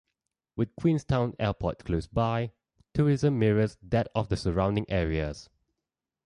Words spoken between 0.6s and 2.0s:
Queenstown airport